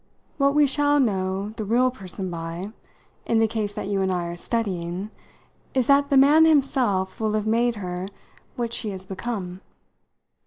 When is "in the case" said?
3.27-3.71